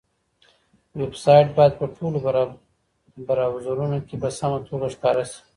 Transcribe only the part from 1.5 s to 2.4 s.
باید په ټولو